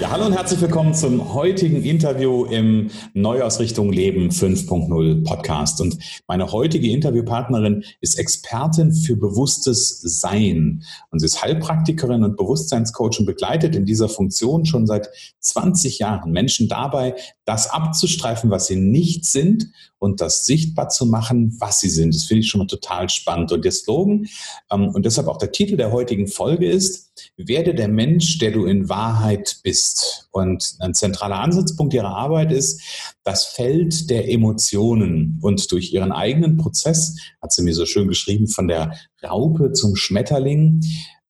[0.00, 5.80] Ja, hallo und herzlich willkommen zum heutigen Interview im Neuausrichtung Leben 5.0 Podcast.
[5.80, 5.98] Und
[6.28, 10.84] meine heutige Interviewpartnerin ist Expertin für bewusstes Sein.
[11.10, 15.08] Und sie ist Heilpraktikerin und Bewusstseinscoach und begleitet in dieser Funktion schon seit
[15.40, 17.16] 20 Jahren Menschen dabei,
[17.48, 22.14] das abzustreifen, was sie nicht sind und das sichtbar zu machen, was sie sind.
[22.14, 23.50] Das finde ich schon mal total spannend.
[23.52, 24.26] Und der Slogan
[24.70, 28.66] ähm, und deshalb auch der Titel der heutigen Folge ist, werde der Mensch, der du
[28.66, 30.28] in Wahrheit bist.
[30.30, 32.82] Und ein zentraler Ansatzpunkt ihrer Arbeit ist
[33.24, 35.38] das Feld der Emotionen.
[35.40, 39.96] Und durch ihren eigenen Prozess, hat sie mir so schön geschrieben, von der Raupe zum
[39.96, 40.82] Schmetterling,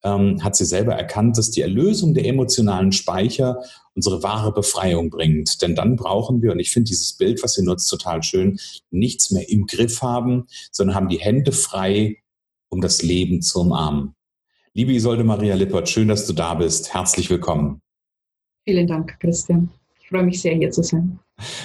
[0.04, 3.62] ähm, hat sie selber erkannt, dass die Erlösung der emotionalen Speicher
[3.94, 5.60] unsere wahre Befreiung bringt.
[5.62, 8.58] Denn dann brauchen wir, und ich finde dieses Bild, was sie nutzt, total schön,
[8.90, 12.18] nichts mehr im Griff haben, sondern haben die Hände frei,
[12.68, 14.14] um das Leben zu umarmen.
[14.74, 16.94] Liebe Isolde Maria Lippert, schön, dass du da bist.
[16.94, 17.80] Herzlich willkommen.
[18.64, 19.70] Vielen Dank, Christian.
[20.00, 21.18] Ich freue mich sehr, hier zu sein.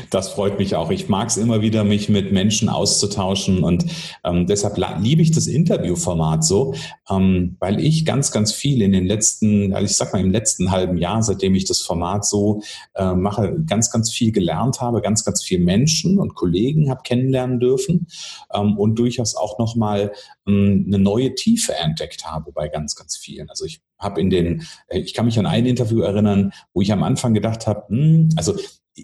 [0.10, 0.92] Das freut mich auch.
[0.92, 3.86] Ich mag es immer wieder, mich mit Menschen auszutauschen und
[4.24, 6.76] ähm, deshalb liebe ich das Interviewformat so,
[7.10, 10.72] ähm, weil ich ganz, ganz viel in den letzten, also ich sag mal im letzten
[10.72, 12.62] halben Jahr, seitdem ich das Format so
[12.94, 17.60] äh, mache, ganz, ganz viel gelernt habe, ganz, ganz viel Menschen und Kollegen habe kennenlernen
[17.60, 18.08] dürfen
[18.54, 20.12] ähm, und durchaus auch nochmal
[20.46, 23.50] eine neue Tiefe entdeckt habe bei ganz, ganz vielen.
[23.50, 26.92] Also ich habe in den, äh, ich kann mich an ein Interview erinnern, wo ich
[26.92, 28.56] am Anfang gedacht habe, hm, also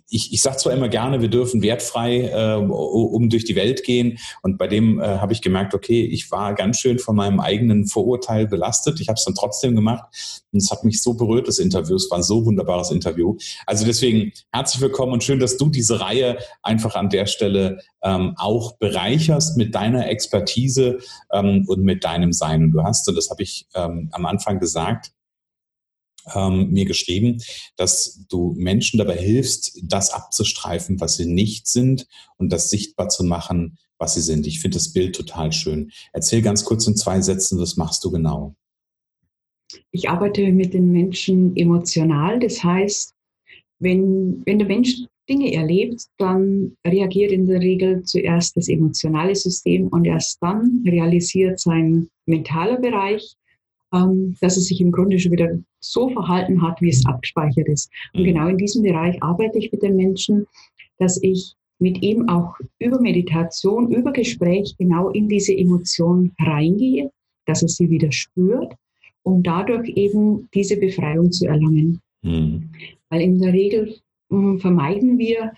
[0.07, 4.19] ich, ich sage zwar immer gerne, wir dürfen wertfrei äh, um durch die Welt gehen.
[4.43, 7.87] Und bei dem äh, habe ich gemerkt, okay, ich war ganz schön von meinem eigenen
[7.87, 8.99] Vorurteil belastet.
[8.99, 10.05] Ich habe es dann trotzdem gemacht.
[10.51, 11.95] Und es hat mich so berührt, das Interview.
[11.95, 13.37] Es war ein so wunderbares Interview.
[13.65, 18.35] Also deswegen herzlich willkommen und schön, dass du diese Reihe einfach an der Stelle ähm,
[18.37, 20.99] auch bereicherst mit deiner Expertise
[21.31, 22.63] ähm, und mit deinem Sein.
[22.63, 25.11] Und du hast, und das habe ich ähm, am Anfang gesagt,
[26.35, 27.41] ähm, mir geschrieben,
[27.75, 32.07] dass du Menschen dabei hilfst, das abzustreifen, was sie nicht sind
[32.37, 34.47] und das sichtbar zu machen, was sie sind.
[34.47, 35.91] Ich finde das Bild total schön.
[36.13, 38.55] Erzähl ganz kurz in zwei Sätzen, was machst du genau?
[39.91, 42.39] Ich arbeite mit den Menschen emotional.
[42.39, 43.13] Das heißt,
[43.79, 49.87] wenn, wenn der Mensch Dinge erlebt, dann reagiert in der Regel zuerst das emotionale System
[49.87, 53.35] und erst dann realisiert sein mentaler Bereich,
[53.93, 57.89] ähm, dass es sich im Grunde schon wieder so verhalten hat, wie es abgespeichert ist.
[58.13, 58.25] Und mhm.
[58.25, 60.45] genau in diesem Bereich arbeite ich mit den Menschen,
[60.97, 67.09] dass ich mit ihm auch über Meditation, über Gespräch genau in diese Emotion reingehe,
[67.45, 68.73] dass er sie wieder spürt,
[69.23, 72.01] um dadurch eben diese Befreiung zu erlangen.
[72.21, 72.69] Mhm.
[73.09, 73.95] Weil in der Regel
[74.29, 75.53] vermeiden wir,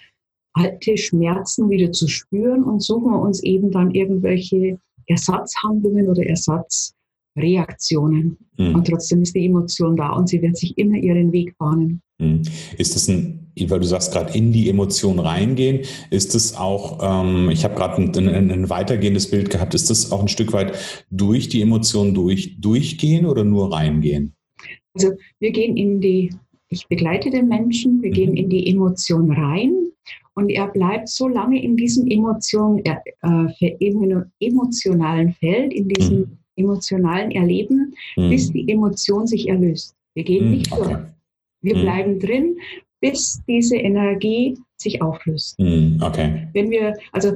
[0.53, 6.93] alte Schmerzen wieder zu spüren und suchen uns eben dann irgendwelche Ersatzhandlungen oder Ersatz
[7.37, 8.37] Reaktionen.
[8.57, 8.75] Mhm.
[8.75, 12.01] Und trotzdem ist die Emotion da und sie wird sich immer ihren Weg bahnen.
[12.19, 12.41] Mhm.
[12.77, 17.49] Ist das ein, weil du sagst gerade in die Emotion reingehen, ist es auch, ähm,
[17.49, 20.77] ich habe gerade ein, ein, ein, weitergehendes Bild gehabt, ist das auch ein Stück weit
[21.09, 24.33] durch die Emotion durch, durchgehen oder nur reingehen?
[24.93, 26.33] Also wir gehen in die,
[26.71, 28.13] ich begleite den Menschen, wir mhm.
[28.13, 29.91] gehen in die Emotion rein
[30.33, 37.31] und er bleibt so lange in diesem Emotion, äh, emotionalen Feld, in diesem mhm emotionalen
[37.31, 38.29] Erleben, mhm.
[38.29, 39.95] bis die Emotion sich erlöst.
[40.13, 40.51] Wir gehen mhm.
[40.51, 40.97] nicht durch.
[41.61, 41.81] Wir mhm.
[41.81, 42.57] bleiben drin,
[42.99, 45.59] bis diese Energie sich auflöst.
[45.59, 45.99] Mhm.
[46.01, 46.47] Okay.
[46.53, 47.33] Wenn wir, also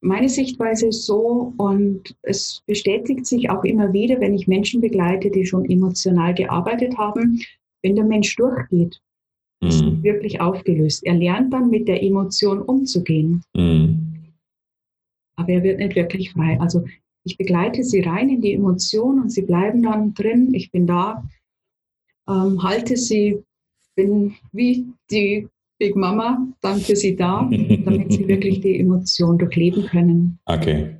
[0.00, 5.30] meine Sichtweise ist so und es bestätigt sich auch immer wieder, wenn ich Menschen begleite,
[5.30, 7.40] die schon emotional gearbeitet haben,
[7.84, 9.00] wenn der Mensch durchgeht,
[9.60, 10.02] ist mhm.
[10.02, 11.04] wirklich aufgelöst.
[11.04, 13.44] Er lernt dann mit der Emotion umzugehen.
[13.54, 14.32] Mhm.
[15.36, 16.58] Aber er wird nicht wirklich frei.
[16.60, 16.84] Also
[17.24, 20.54] ich begleite sie rein in die Emotion und sie bleiben dann drin.
[20.54, 21.24] Ich bin da,
[22.28, 23.42] ähm, halte sie,
[23.94, 25.48] bin wie die
[25.78, 27.48] Big Mama dann für sie da,
[27.84, 30.38] damit sie wirklich die Emotion durchleben können.
[30.46, 30.96] Okay.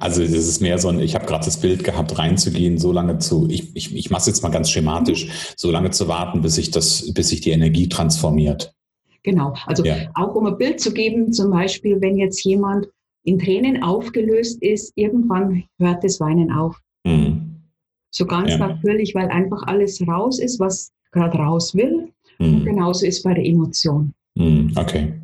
[0.00, 3.18] Also es ist mehr so ein, ich habe gerade das Bild gehabt, reinzugehen, so lange
[3.18, 6.54] zu, ich, ich, ich mache es jetzt mal ganz schematisch, so lange zu warten, bis
[6.54, 8.74] sich das, bis sich die Energie transformiert.
[9.22, 10.10] Genau, also ja.
[10.14, 12.88] auch um ein Bild zu geben, zum Beispiel, wenn jetzt jemand
[13.24, 16.78] in Tränen aufgelöst ist, irgendwann hört das Weinen auf.
[17.04, 17.62] Mhm.
[18.10, 18.58] So ganz ja.
[18.58, 22.12] natürlich, weil einfach alles raus ist, was gerade raus will.
[22.38, 22.54] Mhm.
[22.54, 24.12] Und genauso ist bei der Emotion.
[24.34, 24.72] Mhm.
[24.76, 25.14] Okay.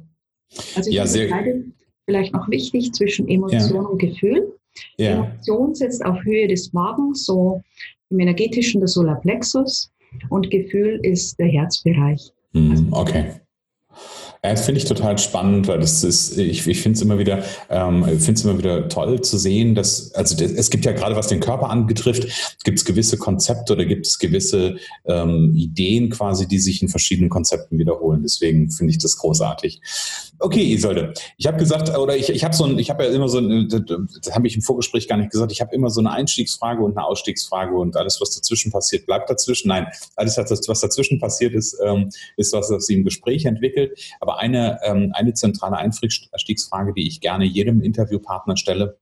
[0.75, 1.29] Also ich ja, sehr
[2.11, 3.89] vielleicht noch wichtig zwischen Emotion ja.
[3.89, 4.53] und Gefühl.
[4.97, 5.11] Ja.
[5.13, 7.63] Emotion sitzt auf Höhe des Magens, so
[8.11, 9.93] im energetischen der Solarplexus
[10.29, 12.33] und Gefühl ist der Herzbereich.
[12.53, 13.35] Mhm, okay.
[14.43, 18.05] Das finde ich total spannend, weil das ist, ich, ich finde es immer wieder, ähm,
[18.05, 21.41] finde es immer wieder toll zu sehen, dass, also es gibt ja gerade, was den
[21.41, 26.81] Körper anbetrifft, gibt es gewisse Konzepte oder gibt es gewisse ähm, Ideen quasi, die sich
[26.81, 28.23] in verschiedenen Konzepten wiederholen.
[28.23, 29.83] Deswegen finde ich das großartig.
[30.39, 33.29] Okay, Isolde, ich habe gesagt, oder ich, ich habe so ein, ich habe ja immer
[33.29, 36.13] so ein, das habe ich im Vorgespräch gar nicht gesagt, ich habe immer so eine
[36.13, 39.69] Einstiegsfrage und eine Ausstiegsfrage und alles, was dazwischen passiert, bleibt dazwischen.
[39.69, 42.09] Nein, alles, was dazwischen passiert ist, ähm,
[42.39, 43.99] ist was, was sich im Gespräch entwickelt.
[44.19, 49.00] Aber aber eine, ähm, eine zentrale Einstiegsfrage, die ich gerne jedem Interviewpartner stelle,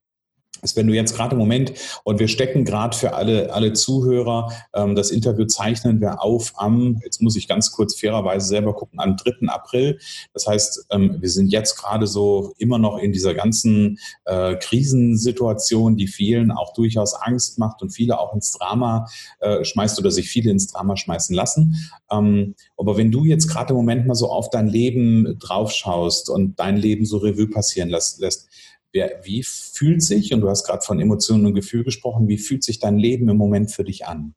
[0.61, 1.73] ist, wenn du jetzt gerade im Moment,
[2.03, 6.99] und wir stecken gerade für alle, alle Zuhörer, ähm, das Interview zeichnen wir auf am,
[7.03, 9.47] jetzt muss ich ganz kurz fairerweise selber gucken, am 3.
[9.47, 9.99] April.
[10.33, 15.95] Das heißt, ähm, wir sind jetzt gerade so immer noch in dieser ganzen äh, Krisensituation,
[15.97, 19.07] die vielen auch durchaus Angst macht und viele auch ins Drama
[19.39, 21.75] äh, schmeißt oder sich viele ins Drama schmeißen lassen.
[22.11, 26.59] Ähm, aber wenn du jetzt gerade im Moment mal so auf dein Leben draufschaust und
[26.59, 28.49] dein Leben so Revue passieren lässt, lässt
[28.91, 32.63] Wer, wie fühlt sich, und du hast gerade von Emotionen und Gefühl gesprochen, wie fühlt
[32.63, 34.33] sich dein Leben im Moment für dich an?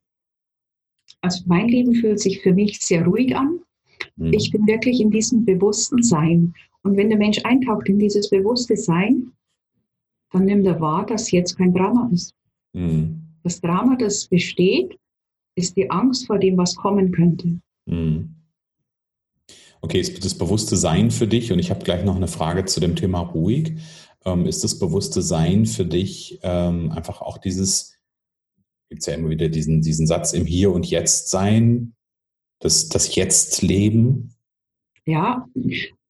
[1.23, 3.61] Also mein Leben fühlt sich für mich sehr ruhig an.
[4.17, 4.33] Mhm.
[4.33, 6.55] Ich bin wirklich in diesem bewussten Sein.
[6.83, 9.33] Und wenn der Mensch eintaucht in dieses bewusste Sein,
[10.33, 12.35] dann nimmt er wahr, dass jetzt kein Drama ist.
[12.73, 13.23] Mhm.
[13.45, 14.99] Das Drama, das besteht,
[15.55, 17.61] ist die Angst vor dem, was kommen könnte.
[17.87, 18.35] Mhm.
[19.81, 21.53] Okay, ist das bewusste Sein für dich?
[21.53, 23.75] Und ich habe gleich noch eine Frage zu dem Thema ruhig.
[24.25, 27.99] Ähm, ist das bewusste Sein für dich ähm, einfach auch dieses,
[28.89, 31.95] gibt es ja immer wieder diesen, diesen Satz im Hier und Jetzt sein,
[32.61, 34.35] das, das Jetzt-Leben?
[35.05, 35.49] Ja,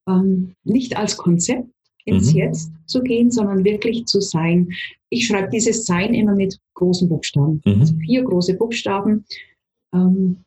[0.07, 1.69] ähm, nicht als Konzept
[2.05, 2.39] ins mhm.
[2.39, 4.69] Jetzt zu gehen, sondern wirklich zu sein.
[5.09, 7.81] Ich schreibe dieses Sein immer mit großen Buchstaben, mhm.
[7.81, 9.25] also vier große Buchstaben.
[9.95, 10.45] Ähm,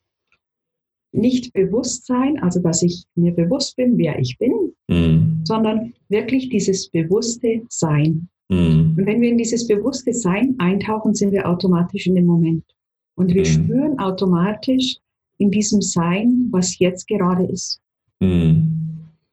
[1.16, 5.42] nicht Bewusstsein, also dass ich mir bewusst bin, wer ich bin, mhm.
[5.44, 8.28] sondern wirklich dieses bewusste Sein.
[8.50, 8.96] Mhm.
[8.98, 12.64] Und wenn wir in dieses bewusste Sein eintauchen, sind wir automatisch in dem Moment.
[13.16, 13.46] Und wir mhm.
[13.46, 14.98] spüren automatisch
[15.38, 17.80] in diesem Sein, was jetzt gerade ist.
[18.20, 18.76] Mhm.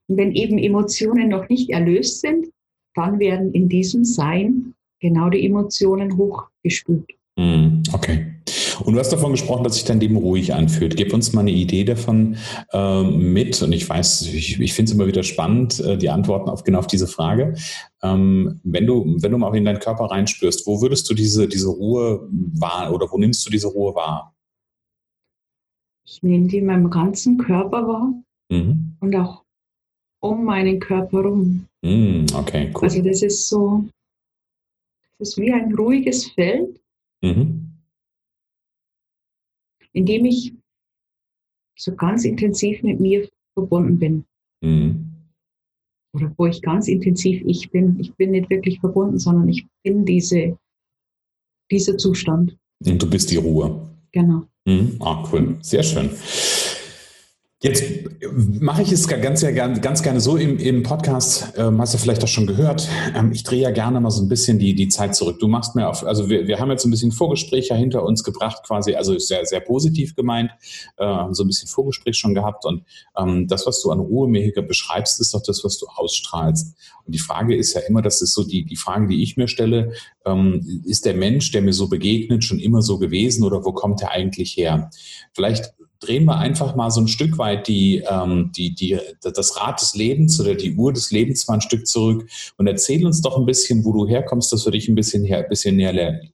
[0.07, 2.47] Und wenn eben Emotionen noch nicht erlöst sind,
[2.95, 7.09] dann werden in diesem Sein genau die Emotionen hochgespült.
[7.37, 7.83] Mhm.
[7.91, 8.32] Okay.
[8.81, 10.95] Und du hast davon gesprochen, dass sich dein Leben ruhig anfühlt.
[10.95, 12.37] Gib uns mal eine Idee davon
[12.71, 13.61] äh, mit.
[13.61, 16.79] Und ich weiß, ich, ich finde es immer wieder spannend, äh, die Antworten auf genau
[16.79, 17.55] auf diese Frage.
[18.01, 21.69] Ähm, wenn du, wenn du mal in deinen Körper reinspürst, wo würdest du diese, diese
[21.69, 24.33] Ruhe wahr oder wo nimmst du diese Ruhe wahr?
[26.05, 28.13] Ich nehme die in meinem ganzen Körper wahr
[28.49, 28.95] mhm.
[28.99, 29.43] und auch
[30.19, 31.65] um meinen Körper herum.
[31.81, 32.83] Mhm, okay, cool.
[32.83, 33.85] Also das ist so,
[35.19, 36.79] das ist wie ein ruhiges Feld.
[37.21, 37.62] Mhm
[39.93, 40.53] indem ich
[41.77, 44.25] so ganz intensiv mit mir verbunden bin.
[44.61, 45.13] Mhm.
[46.15, 47.99] Oder wo ich ganz intensiv ich bin.
[47.99, 50.57] Ich bin nicht wirklich verbunden, sondern ich bin diese,
[51.71, 52.55] dieser Zustand.
[52.85, 53.89] Und du bist die Ruhe.
[54.11, 54.43] Genau.
[54.65, 54.97] Mhm.
[54.99, 55.57] Ah, cool.
[55.61, 56.09] Sehr schön.
[57.63, 57.81] Jetzt
[58.59, 62.21] mache ich es ganz, ja, ganz gerne so im, im Podcast, ähm, hast du vielleicht
[62.21, 62.89] auch schon gehört.
[63.15, 65.39] Ähm, ich drehe ja gerne mal so ein bisschen die, die Zeit zurück.
[65.39, 68.63] Du machst mir auf, also wir, wir haben jetzt ein bisschen Vorgespräche hinter uns gebracht,
[68.67, 70.51] quasi, also sehr, sehr positiv gemeint,
[70.97, 72.83] äh, so ein bisschen Vorgespräch schon gehabt und
[73.17, 76.75] ähm, das, was du an Ruhe mir beschreibst, ist doch das, was du ausstrahlst.
[77.05, 79.47] Und die Frage ist ja immer, das ist so die, die Frage, die ich mir
[79.47, 79.93] stelle,
[80.25, 84.01] ähm, ist der Mensch, der mir so begegnet, schon immer so gewesen oder wo kommt
[84.01, 84.89] er eigentlich her?
[85.31, 89.81] Vielleicht drehen wir einfach mal so ein Stück weit die, ähm, die, die, das Rad
[89.81, 93.37] des Lebens oder die Uhr des Lebens mal ein Stück zurück und erzähl uns doch
[93.37, 96.33] ein bisschen, wo du herkommst, dass wir dich ein bisschen, her, ein bisschen näher lernen.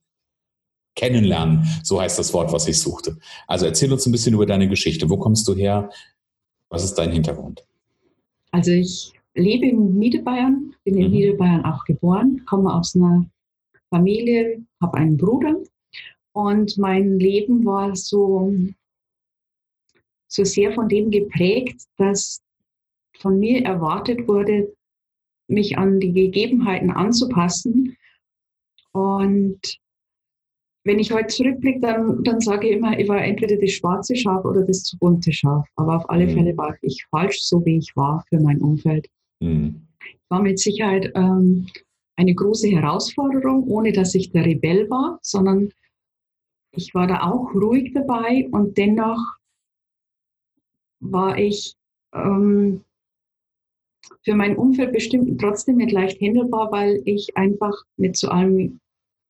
[0.95, 3.17] Kennenlernen, so heißt das Wort, was ich suchte.
[3.47, 5.09] Also erzähl uns ein bisschen über deine Geschichte.
[5.09, 5.89] Wo kommst du her?
[6.69, 7.63] Was ist dein Hintergrund?
[8.51, 11.11] Also ich lebe in Niederbayern, bin in mhm.
[11.11, 13.25] Niederbayern auch geboren, komme aus einer
[13.89, 15.55] Familie, habe einen Bruder
[16.33, 18.53] und mein Leben war so
[20.29, 22.41] so sehr von dem geprägt, dass
[23.17, 24.73] von mir erwartet wurde,
[25.47, 27.97] mich an die Gegebenheiten anzupassen.
[28.91, 29.59] Und
[30.85, 34.45] wenn ich heute zurückblicke, dann, dann sage ich immer, ich war entweder das schwarze Schaf
[34.45, 35.67] oder das zu bunte Schaf.
[35.75, 36.31] Aber auf alle mhm.
[36.31, 39.07] Fälle war ich falsch, so wie ich war für mein Umfeld.
[39.39, 39.87] Mhm.
[40.29, 41.67] War mit Sicherheit ähm,
[42.15, 45.69] eine große Herausforderung, ohne dass ich der Rebell war, sondern
[46.71, 49.38] ich war da auch ruhig dabei und dennoch
[50.99, 51.75] war ich
[52.13, 52.81] ähm,
[54.23, 58.79] für mein Umfeld bestimmt trotzdem nicht leicht handelbar, weil ich einfach nicht zu allem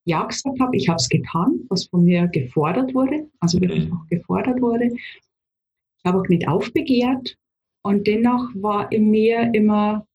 [0.06, 0.76] Ja gesagt habe.
[0.76, 4.86] Ich habe es getan, was von mir gefordert wurde, also wirklich auch gefordert wurde.
[4.86, 7.38] Ich habe auch nicht aufbegehrt
[7.82, 10.06] und dennoch war in mir immer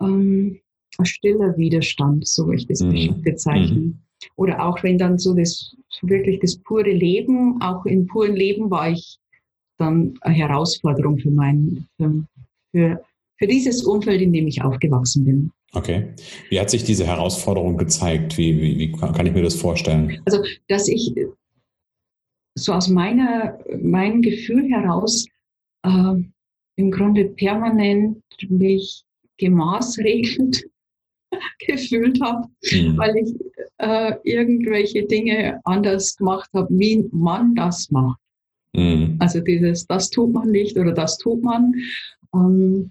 [0.00, 0.60] ähm,
[0.98, 3.22] ein stiller Widerstand, so würde ich das mhm.
[3.22, 3.84] bezeichnen.
[3.84, 3.98] Mhm.
[4.36, 8.90] Oder auch wenn dann so das wirklich das pure Leben, auch im puren Leben war
[8.90, 9.18] ich
[9.82, 13.04] dann eine Herausforderung für mein, für,
[13.38, 15.50] für, dieses Umfeld, in dem ich aufgewachsen bin.
[15.74, 16.14] Okay.
[16.50, 18.36] Wie hat sich diese Herausforderung gezeigt?
[18.38, 20.20] Wie, wie, wie kann ich mir das vorstellen?
[20.26, 21.14] Also, dass ich
[22.54, 25.26] so aus meiner, meinem Gefühl heraus
[25.84, 26.14] äh,
[26.76, 29.04] im Grunde permanent mich
[29.38, 30.64] gemaßregelt
[31.66, 32.96] gefühlt habe, mhm.
[32.98, 33.34] weil ich
[33.78, 38.20] äh, irgendwelche Dinge anders gemacht habe, wie man das macht.
[38.74, 39.16] Mhm.
[39.18, 41.74] Also dieses, das tut man nicht oder das tut man.
[42.34, 42.90] Ähm,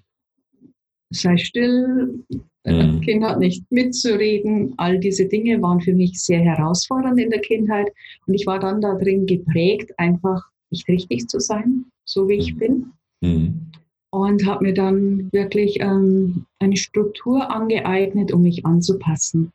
[1.09, 2.39] sei still, mhm.
[2.63, 4.73] das Kind hat nicht mitzureden.
[4.77, 7.91] All diese Dinge waren für mich sehr herausfordernd in der Kindheit.
[8.27, 12.59] Und ich war dann darin geprägt, einfach nicht richtig zu sein, so wie ich mhm.
[12.59, 12.85] bin.
[13.21, 13.71] Mhm
[14.11, 19.51] und habe mir dann wirklich ähm, eine Struktur angeeignet, um mich anzupassen.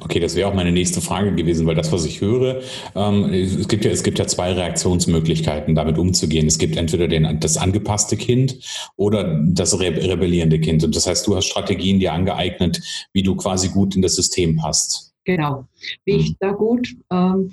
[0.00, 2.60] Okay, das wäre auch meine nächste Frage gewesen, weil das, was ich höre,
[2.94, 6.46] ähm, es, gibt ja, es gibt ja zwei Reaktionsmöglichkeiten, damit umzugehen.
[6.46, 8.58] Es gibt entweder den, das angepasste Kind
[8.96, 10.84] oder das re rebellierende Kind.
[10.84, 12.80] Und das heißt, du hast Strategien dir angeeignet,
[13.12, 15.12] wie du quasi gut in das System passt.
[15.24, 15.66] Genau,
[16.04, 16.20] wie hm.
[16.20, 17.52] ich da gut ähm,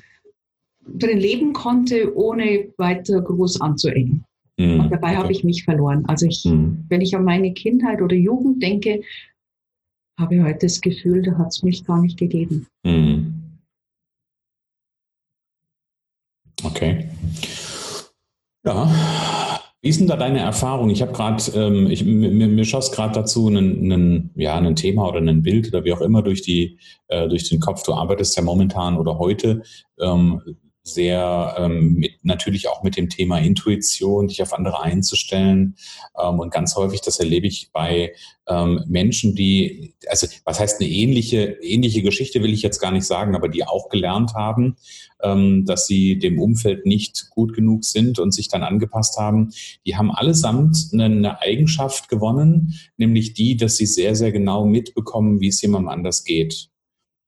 [0.88, 4.24] drin leben konnte, ohne weiter groß anzuengen.
[4.58, 4.80] Mhm.
[4.80, 5.18] Und dabei okay.
[5.18, 6.06] habe ich mich verloren.
[6.08, 6.86] Also ich, mhm.
[6.88, 9.02] wenn ich an meine Kindheit oder Jugend denke,
[10.18, 12.68] habe ich heute das Gefühl, da hat es mich gar nicht gegeben.
[12.84, 13.60] Mhm.
[16.64, 17.10] Okay.
[18.66, 19.62] Ja.
[19.82, 20.90] Wie ist denn da deine Erfahrung?
[20.90, 25.68] Ich habe gerade, ähm, mir, mir schoss gerade dazu ein, ja, Thema oder ein Bild
[25.68, 27.84] oder wie auch immer durch, die, äh, durch den Kopf.
[27.84, 29.62] Du arbeitest ja momentan oder heute
[30.00, 30.42] ähm,
[30.88, 35.76] sehr ähm, mit, natürlich auch mit dem Thema Intuition, dich auf andere einzustellen.
[36.18, 38.14] Ähm, und ganz häufig, das erlebe ich bei
[38.48, 43.06] ähm, Menschen, die, also was heißt eine ähnliche, ähnliche Geschichte will ich jetzt gar nicht
[43.06, 44.78] sagen, aber die auch gelernt haben,
[45.24, 49.52] ähm, dass sie dem Umfeld nicht gut genug sind und sich dann angepasst haben.
[49.88, 55.42] Die haben allesamt eine, eine Eigenschaft gewonnen, nämlich die, dass sie sehr, sehr genau mitbekommen,
[55.42, 56.70] wie es jemandem anders geht.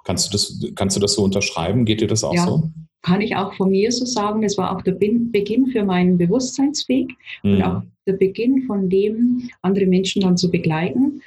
[0.03, 1.85] Kannst du das, kannst du das so unterschreiben?
[1.85, 2.45] Geht dir das auch ja.
[2.45, 2.71] so?
[3.07, 7.13] Kann ich auch von mir so sagen, das war auch der Beginn für meinen Bewusstseinsweg
[7.41, 7.53] mhm.
[7.53, 11.21] und auch der Beginn von dem, andere Menschen dann zu begleiten,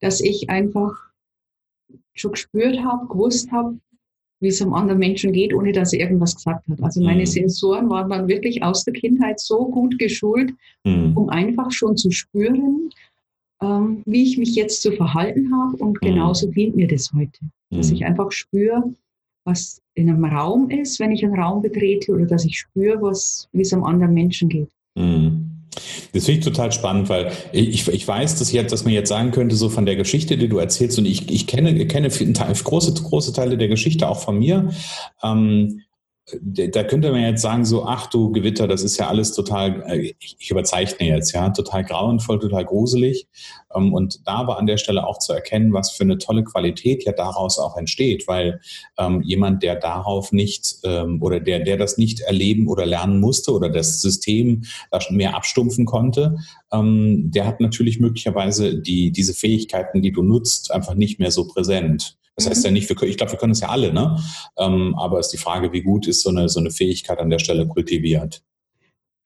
[0.00, 0.92] dass ich einfach
[2.14, 3.78] schon gespürt habe, gewusst habe,
[4.40, 6.82] wie es einem anderen Menschen geht, ohne dass er irgendwas gesagt hat.
[6.82, 7.26] Also meine mhm.
[7.26, 10.52] Sensoren waren dann wirklich aus der Kindheit so gut geschult,
[10.84, 11.16] mhm.
[11.16, 12.90] um einfach schon zu spüren,
[13.62, 15.76] ähm, wie ich mich jetzt zu verhalten habe.
[15.76, 16.06] Und mhm.
[16.06, 17.40] genauso dient mir das heute.
[17.70, 17.96] Dass mhm.
[17.96, 18.92] ich einfach spüre,
[19.44, 23.48] was in einem Raum ist, wenn ich einen Raum betrete, oder dass ich spüre, was,
[23.52, 24.70] wie es einem anderen Menschen geht.
[24.94, 25.48] Mhm.
[26.12, 29.30] Das finde ich total spannend, weil ich, ich weiß, dass, jetzt, dass man jetzt sagen
[29.30, 33.32] könnte, so von der Geschichte, die du erzählst, und ich, ich kenne, kenne große, große
[33.32, 34.70] Teile der Geschichte auch von mir.
[35.22, 35.80] Ähm,
[36.40, 40.14] da könnte man jetzt sagen, so, ach du Gewitter, das ist ja alles total, äh,
[40.20, 43.26] ich überzeichne jetzt, ja, total grauenvoll, total gruselig.
[43.74, 47.04] Ähm, und da aber an der Stelle auch zu erkennen, was für eine tolle Qualität
[47.04, 48.60] ja daraus auch entsteht, weil
[48.98, 53.52] ähm, jemand, der darauf nicht ähm, oder der, der das nicht erleben oder lernen musste
[53.52, 54.62] oder das System
[54.92, 56.36] da schon mehr abstumpfen konnte,
[56.74, 62.16] der hat natürlich möglicherweise die, diese Fähigkeiten, die du nutzt, einfach nicht mehr so präsent.
[62.36, 62.74] Das heißt ja mhm.
[62.74, 64.18] nicht, wir, ich glaube, wir können es ja alle, ne?
[64.58, 67.30] Ähm, aber es ist die Frage, wie gut ist so eine, so eine Fähigkeit an
[67.30, 68.42] der Stelle kultiviert.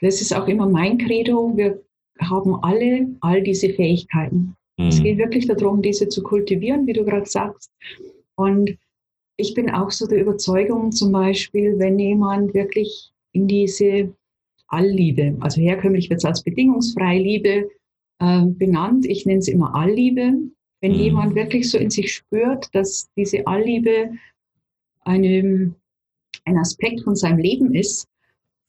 [0.00, 1.56] Das ist auch immer mein Credo.
[1.56, 1.82] Wir
[2.20, 4.56] haben alle all diese Fähigkeiten.
[4.76, 4.88] Mhm.
[4.88, 7.70] Es geht wirklich darum, diese zu kultivieren, wie du gerade sagst.
[8.36, 8.76] Und
[9.38, 14.12] ich bin auch so der Überzeugung, zum Beispiel, wenn jemand wirklich in diese
[14.68, 17.70] Allliebe, also herkömmlich wird es als bedingungsfreie Liebe
[18.18, 20.34] äh, benannt, ich nenne es immer Allliebe,
[20.80, 20.98] wenn mhm.
[20.98, 24.10] jemand wirklich so in sich spürt, dass diese Allliebe
[25.02, 25.74] eine,
[26.44, 28.08] ein Aspekt von seinem Leben ist,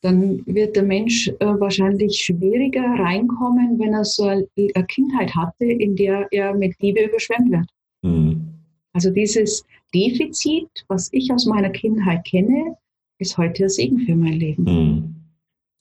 [0.01, 4.47] dann wird der Mensch äh, wahrscheinlich schwieriger reinkommen, wenn er so eine
[4.87, 7.69] Kindheit hatte, in der er mit Liebe überschwemmt wird.
[8.03, 8.53] Mhm.
[8.93, 12.77] Also dieses Defizit, was ich aus meiner Kindheit kenne,
[13.19, 14.63] ist heute ein Segen für mein Leben.
[14.63, 15.15] Mhm.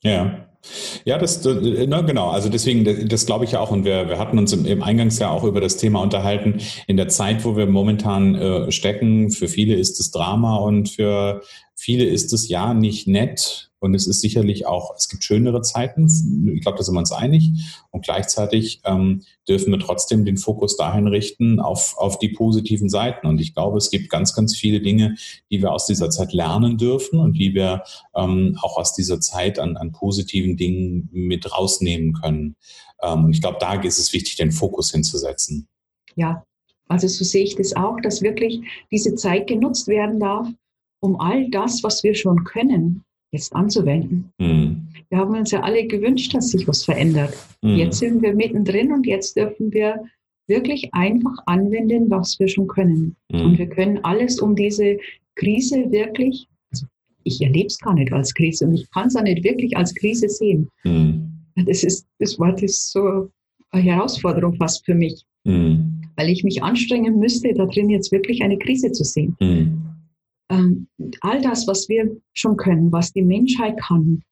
[0.03, 0.46] Ja.
[1.05, 2.31] Ja, das, na, genau.
[2.31, 3.71] Also deswegen, das, das glaube ich ja auch.
[3.71, 6.61] Und wir, wir hatten uns im, im Eingangsjahr auch über das Thema unterhalten.
[6.87, 11.43] In der Zeit, wo wir momentan äh, stecken, für viele ist es Drama und für
[11.75, 16.07] viele ist es ja nicht nett, Und es ist sicherlich auch, es gibt schönere Zeiten,
[16.55, 17.51] ich glaube, da sind wir uns einig.
[17.91, 23.27] Und gleichzeitig ähm, dürfen wir trotzdem den Fokus dahin richten auf, auf die positiven Seiten.
[23.27, 25.17] Und ich glaube, es gibt ganz, ganz viele Dinge,
[25.51, 27.83] die wir aus dieser Zeit lernen dürfen und die wir
[28.15, 32.57] ähm, auch aus dieser Zeit an, an positiven Dingen mit rausnehmen können.
[33.03, 35.69] Ähm, ich glaube, da ist es wichtig, den Fokus hinzusetzen.
[36.15, 36.45] Ja,
[36.89, 40.49] also so sehe ich das auch, dass wirklich diese Zeit genutzt werden darf,
[41.01, 43.03] um all das, was wir schon können,
[43.37, 44.33] jetzt anzuwenden.
[44.39, 44.89] Mhm.
[45.09, 47.35] Wir haben uns ja alle gewünscht, dass sich was verändert.
[47.63, 47.77] Mhm.
[47.77, 50.03] Jetzt sind wir mittendrin und jetzt dürfen wir
[50.49, 53.17] wirklich einfach anwenden, was wir schon können.
[53.31, 53.41] Mhm.
[53.41, 54.99] Und wir können alles, um diese
[55.35, 56.87] Krise wirklich, also
[57.25, 59.95] ich erlebe es gar nicht als Krise und ich kann es auch nicht wirklich als
[59.95, 60.69] Krise sehen.
[60.85, 61.33] Mhm.
[61.67, 63.31] Das ist, das war das so
[63.71, 66.03] eine Herausforderung fast für mich, mhm.
[66.17, 69.37] weil ich mich anstrengen müsste, da drin jetzt wirklich eine Krise zu sehen.
[70.57, 70.89] Ähm,
[71.21, 74.23] all das, was wir schon können, was die Menschheit kann,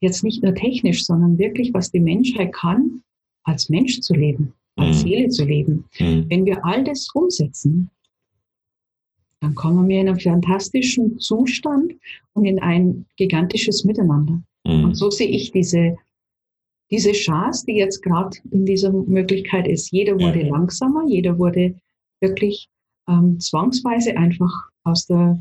[0.00, 3.02] jetzt nicht nur technisch, sondern wirklich, was die Menschheit kann,
[3.44, 5.08] als Mensch zu leben, als mhm.
[5.08, 5.84] Seele zu leben.
[5.98, 6.26] Mhm.
[6.28, 7.90] Wenn wir all das umsetzen,
[9.40, 11.94] dann kommen wir in einen fantastischen Zustand
[12.32, 14.42] und in ein gigantisches Miteinander.
[14.66, 14.84] Mhm.
[14.84, 15.96] Und so sehe ich diese,
[16.90, 19.90] diese Chance, die jetzt gerade in dieser Möglichkeit ist.
[19.90, 20.48] Jeder wurde ja.
[20.48, 21.74] langsamer, jeder wurde
[22.20, 22.68] wirklich
[23.08, 25.38] ähm, zwangsweise einfach aus der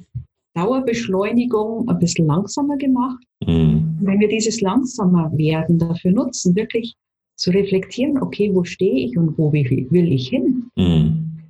[0.56, 3.24] Dauerbeschleunigung ein bisschen langsamer gemacht.
[3.46, 3.98] Mhm.
[4.02, 6.96] Wenn wir dieses langsamer werden dafür nutzen, wirklich
[7.38, 11.42] zu reflektieren, okay, wo stehe ich und wo will ich hin, mhm.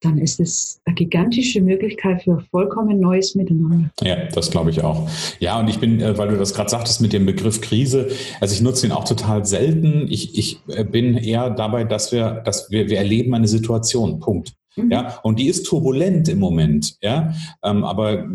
[0.00, 3.90] dann ist es eine gigantische Möglichkeit für vollkommen neues Miteinander.
[4.00, 5.06] Ja, das glaube ich auch.
[5.40, 8.08] Ja, und ich bin, äh, weil du das gerade sagtest mit dem Begriff Krise,
[8.40, 10.06] also ich nutze ihn auch total selten.
[10.08, 14.20] Ich, ich äh, bin eher dabei, dass wir, dass wir, wir erleben eine Situation.
[14.20, 14.54] Punkt.
[14.76, 14.90] Mhm.
[14.90, 16.96] Ja, und die ist turbulent im Moment.
[17.02, 17.32] Ja,
[17.62, 18.26] ähm, aber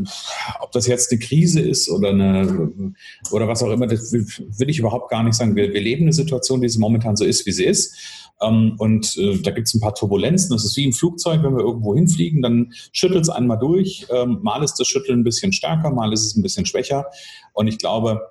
[0.62, 2.94] ob das jetzt eine Krise ist oder eine
[3.32, 4.26] oder was auch immer, das will,
[4.58, 5.56] will ich überhaupt gar nicht sagen.
[5.56, 7.96] Wir, wir leben eine Situation, die momentan so ist, wie sie ist.
[8.42, 10.52] Ähm, und äh, da gibt es ein paar Turbulenzen.
[10.52, 14.06] Das ist wie im Flugzeug, wenn wir irgendwo hinfliegen, dann schüttelt es einmal durch.
[14.10, 17.06] Ähm, mal ist das Schütteln ein bisschen stärker, mal ist es ein bisschen schwächer.
[17.54, 18.22] Und ich glaube,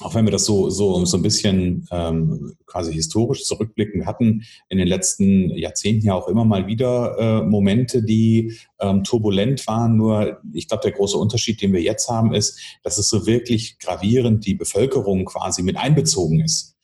[0.00, 4.44] auch wenn wir das so, so, so ein bisschen ähm, quasi historisch zurückblicken, wir hatten
[4.68, 9.96] in den letzten Jahrzehnten ja auch immer mal wieder äh, Momente, die ähm, turbulent waren.
[9.96, 13.78] Nur ich glaube, der große Unterschied, den wir jetzt haben, ist, dass es so wirklich
[13.78, 16.75] gravierend die Bevölkerung quasi mit einbezogen ist.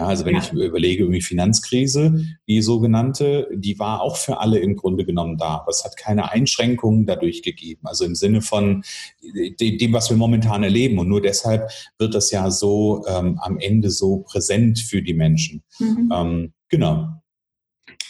[0.00, 0.40] Ja, also wenn ja.
[0.40, 5.58] ich überlege, irgendwie Finanzkrise, die sogenannte, die war auch für alle im Grunde genommen da.
[5.58, 7.82] Aber es hat keine Einschränkungen dadurch gegeben.
[7.84, 8.82] Also im Sinne von
[9.22, 10.98] dem, was wir momentan erleben.
[10.98, 15.62] Und nur deshalb wird das ja so ähm, am Ende so präsent für die Menschen.
[15.78, 16.10] Mhm.
[16.10, 17.08] Ähm, genau.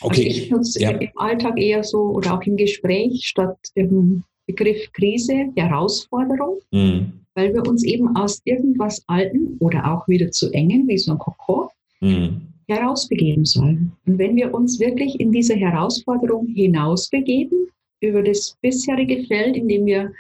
[0.01, 0.29] Okay.
[0.29, 0.91] Also ich nutze ja.
[0.91, 6.61] im Alltag eher so oder auch im Gespräch statt dem Begriff Krise, Herausforderung.
[6.71, 11.13] Mhm weil wir uns eben aus irgendwas Alten oder auch wieder zu engen, wie so
[11.13, 11.69] ein Kokon,
[12.01, 12.49] mhm.
[12.69, 13.93] herausbegeben sollen.
[14.07, 17.69] Und wenn wir uns wirklich in diese Herausforderung hinausbegeben,
[18.03, 20.13] über das bisherige Feld, in dem wir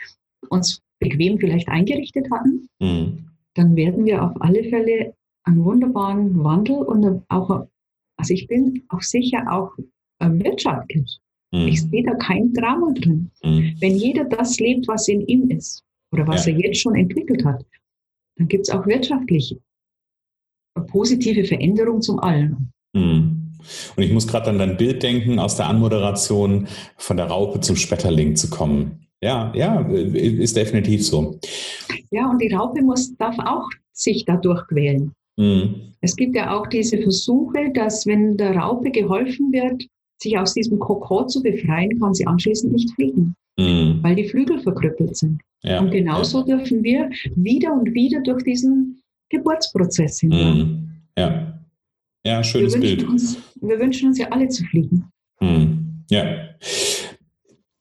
[0.50, 3.30] uns bequem vielleicht eingerichtet hatten, mhm.
[3.54, 5.14] dann werden wir auf alle Fälle
[5.44, 7.66] einen wunderbaren Wandel und auch,
[8.18, 9.72] also ich bin auch sicher auch
[10.20, 11.18] wirtschaftlich.
[11.52, 11.68] Mhm.
[11.68, 13.30] Ich sehe da kein Drama drin.
[13.42, 13.76] Mhm.
[13.80, 16.52] Wenn jeder das lebt, was in ihm ist, oder was ja.
[16.52, 17.64] er jetzt schon entwickelt hat,
[18.36, 19.56] dann gibt es auch wirtschaftlich
[20.86, 22.72] positive Veränderung zum Allen.
[22.92, 23.52] Mhm.
[23.96, 27.76] Und ich muss gerade an dein Bild denken, aus der Anmoderation von der Raupe zum
[27.76, 29.06] Spetterling zu kommen.
[29.22, 31.38] Ja, ja, ist definitiv so.
[32.10, 35.12] Ja, und die Raupe muss, darf auch sich dadurch quälen.
[35.36, 35.92] Mhm.
[36.00, 39.84] Es gibt ja auch diese Versuche, dass wenn der Raupe geholfen wird,
[40.22, 43.98] sich aus diesem Kokon zu befreien, kann sie anschließend nicht fliegen, mhm.
[44.02, 45.40] weil die Flügel verkrüppelt sind.
[45.62, 46.56] Ja, und genauso ja.
[46.56, 48.99] dürfen wir wieder und wieder durch diesen
[49.30, 50.54] Geburtsprozess hindurch.
[50.54, 50.90] Mhm.
[51.16, 51.60] Ja.
[52.24, 53.08] Ja, schönes wir Bild.
[53.08, 55.10] Uns, wir wünschen uns ja alle zu fliegen.
[55.40, 56.04] Mhm.
[56.10, 56.24] Ja.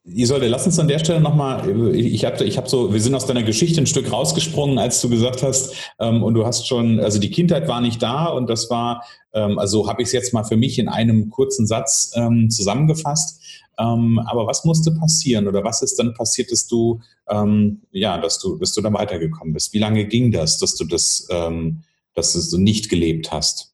[0.06, 3.26] Isolde, lass uns an der Stelle nochmal, ich habe ich hab so, wir sind aus
[3.26, 7.20] deiner Geschichte ein Stück rausgesprungen, als du gesagt hast, ähm, und du hast schon, also
[7.20, 10.44] die Kindheit war nicht da und das war, ähm, also habe ich es jetzt mal
[10.44, 13.39] für mich in einem kurzen Satz ähm, zusammengefasst.
[13.80, 18.40] Ähm, aber was musste passieren oder was ist dann passiert, dass du, ähm, ja, dass
[18.40, 19.74] du, dass du da weitergekommen bist?
[19.74, 23.74] Wie lange ging das, dass du das, ähm, dass du nicht gelebt hast?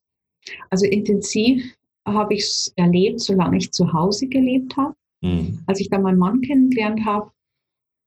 [0.70, 1.64] Also intensiv
[2.08, 4.96] habe ich es erlebt, solange ich zu Hause gelebt habe.
[5.22, 5.64] Mhm.
[5.66, 7.32] Als ich dann meinen Mann kennengelernt habe,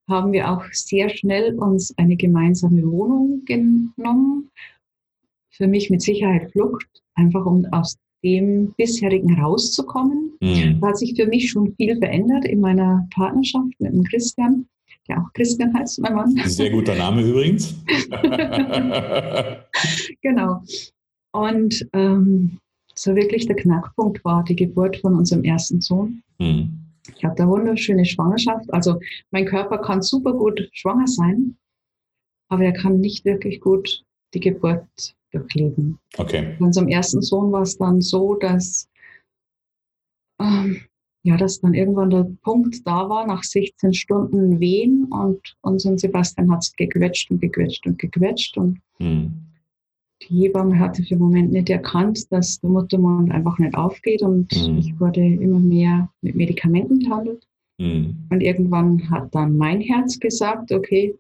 [0.09, 4.51] haben wir auch sehr schnell uns eine gemeinsame Wohnung genommen.
[5.51, 10.33] Für mich mit Sicherheit Flucht, einfach um aus dem bisherigen rauszukommen.
[10.41, 10.81] Mhm.
[10.81, 14.67] Da hat sich für mich schon viel verändert in meiner Partnerschaft mit dem Christian.
[15.09, 16.37] der auch Christian heißt, mein Mann.
[16.47, 17.75] Sehr guter Name übrigens.
[20.23, 20.63] genau.
[21.33, 22.59] Und ähm,
[22.95, 26.23] so wirklich der Knackpunkt war die Geburt von unserem ersten Sohn.
[26.39, 26.89] Mhm.
[27.17, 28.73] Ich hatte eine wunderschöne Schwangerschaft.
[28.73, 28.99] Also
[29.31, 31.57] mein Körper kann super gut schwanger sein,
[32.49, 35.99] aber er kann nicht wirklich gut die Geburt durchleben.
[36.17, 36.57] Okay.
[36.59, 38.88] Bei unserem ersten Sohn war es dann so, dass
[40.41, 40.81] ähm,
[41.25, 46.51] ja, dass dann irgendwann der Punkt da war, nach 16 Stunden Wehen und unseren Sebastian
[46.51, 49.33] hat es gequetscht und gequetscht und gequetscht und mhm.
[50.23, 54.51] die Hebamme hatte für den Moment nicht erkannt, dass der Muttermund einfach nicht aufgeht und
[54.57, 54.79] mhm.
[54.79, 57.47] ich wurde immer mehr mit Medikamenten behandelt.
[57.79, 58.27] Mhm.
[58.31, 61.14] Und irgendwann hat dann mein Herz gesagt, okay,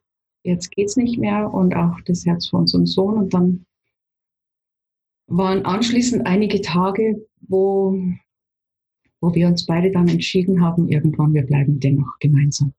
[0.48, 3.64] jetzt geht's nicht mehr und auch das Herz von unserem Sohn und dann
[5.26, 7.98] waren anschließend einige Tage, wo
[9.20, 12.72] wo wir uns beide dann entschieden haben, irgendwann, wir bleiben dennoch gemeinsam.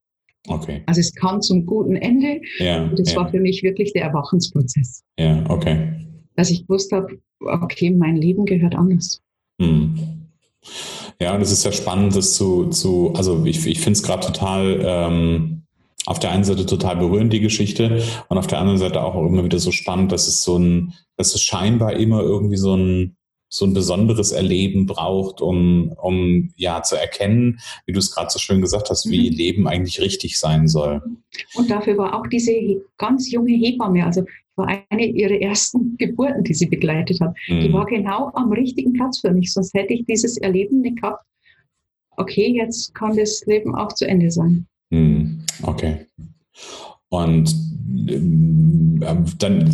[0.47, 0.83] Okay.
[0.85, 3.19] Also es kam zum guten Ende ja, und das ja.
[3.19, 5.03] war für mich wirklich der Erwachensprozess.
[5.19, 6.05] Ja, okay.
[6.35, 9.21] Dass ich gewusst habe, okay, mein Leben gehört anders.
[9.61, 9.99] Hm.
[11.21, 14.25] Ja, und es ist ja spannend, das zu, zu also ich, ich finde es gerade
[14.25, 15.58] total, ähm,
[16.05, 19.43] auf der einen Seite total berührend, die Geschichte, und auf der anderen Seite auch immer
[19.43, 23.15] wieder so spannend, dass es so ein, dass es scheinbar immer irgendwie so ein,
[23.51, 28.37] so ein besonderes Erleben braucht, um, um ja zu erkennen, wie du es gerade so
[28.37, 29.35] schön gesagt hast, wie mhm.
[29.35, 31.01] Leben eigentlich richtig sein soll.
[31.55, 32.53] Und dafür war auch diese
[32.97, 34.23] ganz junge Hebamme, also
[34.55, 37.35] war eine ihrer ersten Geburten, die sie begleitet hat.
[37.47, 37.61] Mhm.
[37.61, 41.23] Die war genau am richtigen Platz für mich, sonst hätte ich dieses Erleben nicht gehabt.
[42.17, 44.67] Okay, jetzt kann das Leben auch zu Ende sein.
[44.89, 45.45] Mhm.
[45.63, 46.05] Okay.
[47.09, 47.55] Und
[48.07, 48.99] ähm,
[49.37, 49.69] dann,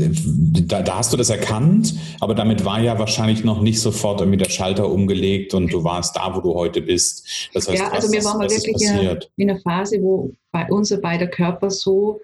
[0.67, 4.37] da, da, hast du das erkannt, aber damit war ja wahrscheinlich noch nicht sofort irgendwie
[4.37, 7.49] der Schalter umgelegt und du warst da, wo du heute bist.
[7.53, 11.27] Das heißt, ja, also wir waren wirklich in, in einer Phase, wo bei unser beider
[11.27, 12.21] Körper so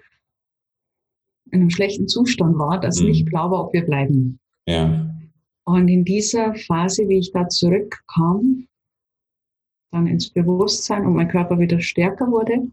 [1.50, 3.08] in einem schlechten Zustand war, dass mhm.
[3.08, 4.38] nicht klar war, ob wir bleiben.
[4.66, 5.10] Ja.
[5.64, 8.66] Und in dieser Phase, wie ich da zurückkam,
[9.90, 12.68] dann ins Bewusstsein und mein Körper wieder stärker wurde,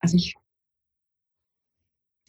[0.00, 0.34] also ich,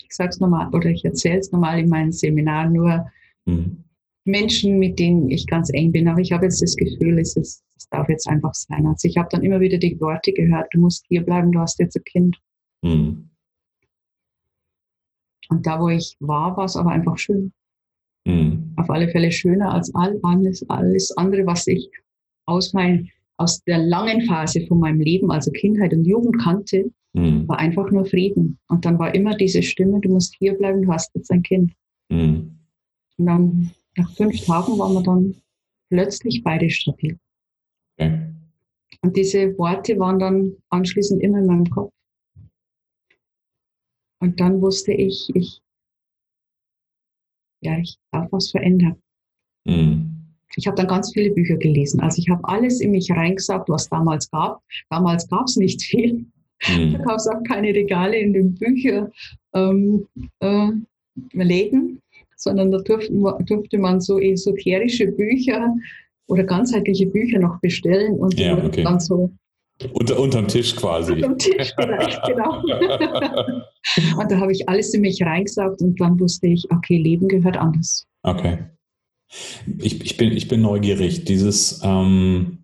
[0.01, 3.11] ich sage es nochmal oder ich erzähle es nochmal in meinen Seminaren nur
[3.45, 3.83] mhm.
[4.25, 6.07] Menschen, mit denen ich ganz eng bin.
[6.07, 8.85] Aber ich habe jetzt das Gefühl, es, ist, es darf jetzt einfach sein.
[8.85, 11.79] Also ich habe dann immer wieder die Worte gehört, du musst hier bleiben, du hast
[11.79, 12.37] jetzt ein Kind.
[12.81, 13.29] Mhm.
[15.49, 17.51] Und da, wo ich war, war es aber einfach schön.
[18.25, 18.73] Mhm.
[18.77, 21.89] Auf alle Fälle schöner als alles, alles andere, was ich
[22.45, 26.91] aus, mein, aus der langen Phase von meinem Leben, also Kindheit und Jugend kannte.
[27.13, 27.47] Mhm.
[27.47, 28.57] War einfach nur Frieden.
[28.67, 31.73] Und dann war immer diese Stimme, du musst hier bleiben, du hast jetzt ein Kind.
[32.09, 32.57] Mhm.
[33.17, 35.35] Und dann nach fünf Tagen waren wir dann
[35.89, 37.19] plötzlich beide stabil.
[37.97, 38.33] Okay.
[39.01, 41.91] Und diese Worte waren dann anschließend immer in meinem Kopf.
[44.19, 45.61] Und dann wusste ich, ich,
[47.61, 49.01] ja, ich darf was verändern.
[49.65, 50.35] Mhm.
[50.55, 52.01] Ich habe dann ganz viele Bücher gelesen.
[52.01, 54.61] Also ich habe alles in mich reingesagt, was damals gab.
[54.89, 56.25] Damals gab es nicht viel.
[56.67, 56.93] Mhm.
[56.93, 59.17] Da gab es auch keine Regale in den Bücherläden,
[59.53, 60.07] ähm,
[60.39, 61.97] äh,
[62.35, 63.13] sondern da durfte,
[63.45, 65.73] durfte man so esoterische Bücher
[66.27, 68.83] oder ganzheitliche Bücher noch bestellen und ja, okay.
[68.83, 69.31] dann so
[69.93, 71.13] unter, unterm Tisch quasi.
[71.13, 72.61] Unterm Tisch vielleicht, genau.
[74.19, 77.57] und da habe ich alles in mich reingesaugt und dann wusste ich, okay, Leben gehört
[77.57, 78.05] anders.
[78.23, 78.59] Okay.
[79.79, 81.25] Ich, ich, bin, ich bin neugierig.
[81.25, 82.60] Dieses, ähm,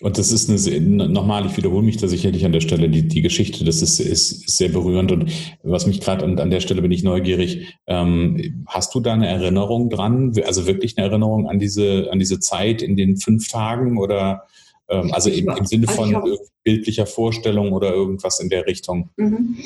[0.00, 3.22] und das ist eine, nochmal, ich wiederhole mich da sicherlich an der Stelle, die, die
[3.22, 5.30] Geschichte, das ist, ist, ist sehr berührend und
[5.62, 7.76] was mich gerade an, an der Stelle bin ich neugierig.
[7.86, 12.40] Ähm, hast du da eine Erinnerung dran, also wirklich eine Erinnerung an diese, an diese
[12.40, 14.42] Zeit in den fünf Tagen oder
[14.88, 19.10] ähm, also im, im, Sinne also von also bildlicher Vorstellung oder irgendwas in der Richtung?
[19.16, 19.58] Mhm.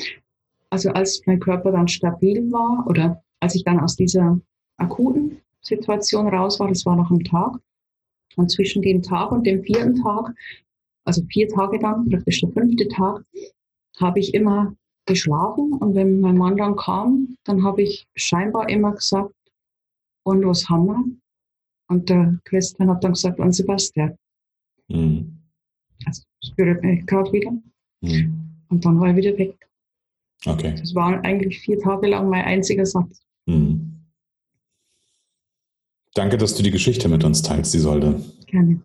[0.69, 4.39] Also als mein Körper dann stabil war oder als ich dann aus dieser
[4.77, 7.57] akuten Situation raus war, das war noch am Tag,
[8.35, 10.33] und zwischen dem Tag und dem vierten Tag,
[11.05, 13.23] also vier Tage dann, praktisch der fünfte Tag,
[13.99, 15.73] habe ich immer geschlafen.
[15.73, 19.33] Und wenn mein Mann dann kam, dann habe ich scheinbar immer gesagt,
[20.23, 21.03] und was haben wir?
[21.89, 24.15] Und der Christian hat dann gesagt, und Sebastian.
[24.89, 25.39] Mhm.
[26.05, 27.51] Also spürt mich gerade wieder.
[28.01, 28.49] Mhm.
[28.69, 29.55] Und dann war er wieder weg.
[30.45, 30.75] Okay.
[30.79, 33.21] Das war eigentlich vier Tage lang mein einziger Satz.
[33.45, 33.88] Mhm.
[36.13, 38.21] Danke, dass du die Geschichte mit uns teilst, Isolde.
[38.47, 38.81] Gerne.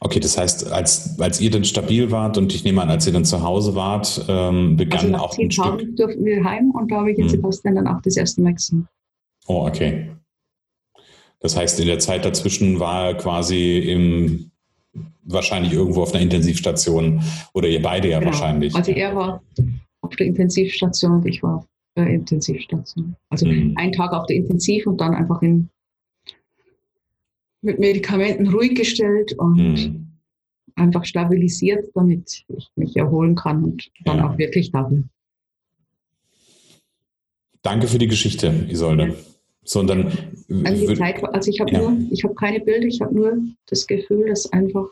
[0.00, 3.12] Okay, das heißt, als, als ihr dann stabil wart und ich nehme an, als ihr
[3.12, 5.96] dann zu Hause wart, ähm, begann also auch ein Tagen Stück.
[5.96, 7.40] durften wir heim und da habe ich jetzt hm.
[7.40, 8.86] Sebastian dann auch das erste Mal gesehen.
[9.48, 10.12] Oh, okay.
[11.40, 14.50] Das heißt, in der Zeit dazwischen war er quasi im,
[15.22, 18.32] wahrscheinlich irgendwo auf einer Intensivstation oder ihr beide ja genau.
[18.32, 18.74] wahrscheinlich.
[18.74, 19.42] Also er war
[20.00, 21.66] auf der Intensivstation und ich war
[22.04, 23.16] der Intensivstation.
[23.30, 23.74] Also mhm.
[23.76, 25.68] ein Tag auf der Intensiv und dann einfach in,
[27.62, 30.06] mit Medikamenten ruhig gestellt und mhm.
[30.76, 34.28] einfach stabilisiert, damit ich mich erholen kann und dann ja.
[34.30, 35.10] auch wirklich da bin.
[37.62, 39.16] Danke für die Geschichte, Isolde.
[39.64, 40.06] Sondern
[40.64, 41.78] also, die Zeit, also ich habe ja.
[41.80, 44.86] nur, ich habe keine Bilder, ich habe nur das Gefühl, dass einfach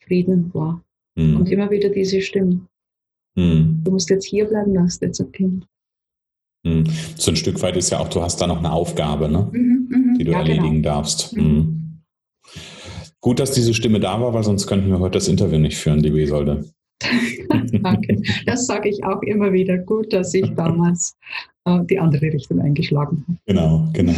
[0.00, 0.84] Frieden war.
[1.14, 1.36] Mhm.
[1.36, 2.68] Und immer wieder diese Stimmen.
[3.36, 3.80] Mhm.
[3.84, 5.66] Du musst jetzt hier bleiben, du hast jetzt Kind.
[6.64, 6.84] Mhm.
[7.16, 9.48] So ein Stück weit ist ja auch, du hast da noch eine Aufgabe, ne?
[9.52, 10.18] Mhm, mhm.
[10.18, 10.96] die du ja, erledigen genau.
[10.96, 11.34] darfst.
[11.36, 11.42] Mhm.
[11.42, 12.02] Mhm.
[13.20, 16.00] Gut, dass diese Stimme da war, weil sonst könnten wir heute das Interview nicht führen,
[16.00, 16.64] liebe Isolde.
[17.82, 18.22] Danke.
[18.46, 19.78] Das sage ich auch immer wieder.
[19.78, 21.16] Gut, dass ich damals
[21.66, 23.38] die andere Richtung eingeschlagen.
[23.44, 24.14] Genau, genau.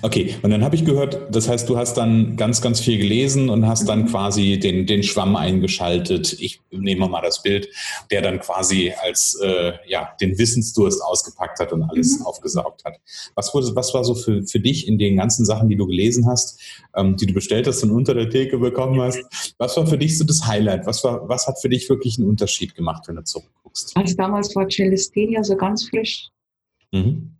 [0.00, 3.50] Okay, und dann habe ich gehört, das heißt, du hast dann ganz, ganz viel gelesen
[3.50, 4.06] und hast dann mhm.
[4.06, 6.34] quasi den, den Schwamm eingeschaltet.
[6.40, 7.68] Ich nehme mal das Bild,
[8.10, 12.26] der dann quasi als äh, ja, den Wissensdurst ausgepackt hat und alles mhm.
[12.26, 12.98] aufgesaugt hat.
[13.34, 16.26] Was, wurde, was war so für, für dich in den ganzen Sachen, die du gelesen
[16.26, 16.58] hast,
[16.96, 19.18] ähm, die du bestellt hast und unter der Theke bekommen hast?
[19.58, 20.86] Was war für dich so das Highlight?
[20.86, 23.94] Was, war, was hat für dich wirklich einen Unterschied gemacht, wenn du zurückguckst?
[23.94, 26.30] Also damals war Celestini so ganz frisch
[26.92, 27.36] Mhm.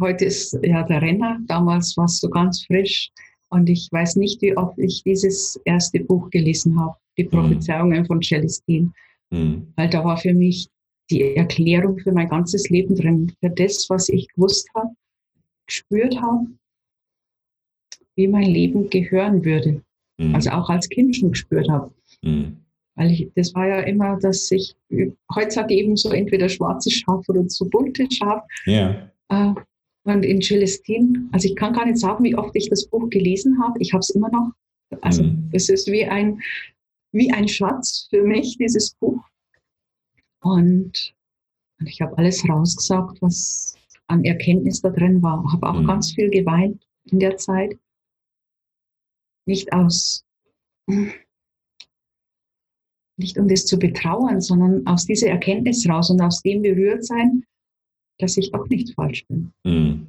[0.00, 3.10] Heute ist ja der Renner, damals war es so ganz frisch.
[3.48, 7.30] Und ich weiß nicht, wie oft ich dieses erste Buch gelesen habe, die mhm.
[7.30, 8.06] Prophezeiungen mhm.
[8.06, 8.92] von Celestine.
[9.30, 9.72] Mhm.
[9.76, 10.68] Weil da war für mich
[11.10, 14.94] die Erklärung für mein ganzes Leben drin, für das, was ich gewusst habe,
[15.66, 16.46] gespürt habe,
[18.16, 19.82] wie mein Leben gehören würde.
[20.18, 20.34] Mhm.
[20.34, 21.92] Also auch als Kind schon gespürt habe.
[22.22, 22.63] Mhm.
[22.96, 24.76] Weil ich, das war ja immer, dass ich
[25.34, 28.44] heutzutage eben so entweder schwarzes Schaf oder so buntes Schaf.
[28.66, 29.10] Ja.
[29.28, 29.54] Äh,
[30.04, 33.58] und in Celestine, also ich kann gar nicht sagen, wie oft ich das Buch gelesen
[33.62, 33.78] habe.
[33.80, 34.52] Ich habe es immer noch.
[35.00, 35.48] Also mhm.
[35.52, 36.40] es ist wie ein,
[37.12, 39.22] wie ein Schatz für mich, dieses Buch.
[40.42, 41.14] Und,
[41.80, 43.76] und ich habe alles rausgesagt, was
[44.06, 45.42] an Erkenntnis da drin war.
[45.52, 45.86] Habe auch mhm.
[45.86, 47.76] ganz viel geweint in der Zeit.
[49.46, 50.24] Nicht aus
[53.16, 57.44] nicht um das zu betrauern, sondern aus dieser Erkenntnis raus und aus dem berührt sein,
[58.18, 59.52] dass ich auch nicht falsch bin.
[59.64, 60.06] Mhm.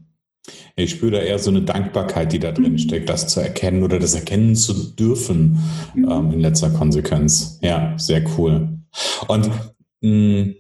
[0.76, 2.78] Ich spüre da eher so eine Dankbarkeit, die da drin mhm.
[2.78, 5.60] steckt, das zu erkennen oder das erkennen zu dürfen
[5.96, 6.10] mhm.
[6.10, 7.60] ähm, in letzter Konsequenz.
[7.62, 8.80] Ja, sehr cool.
[9.28, 9.50] Und
[10.02, 10.56] mh, mm,